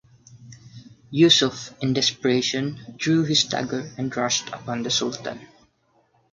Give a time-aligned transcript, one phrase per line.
[1.11, 5.39] Yussuf, in desperation, drew his dagger and rushed upon the sultan.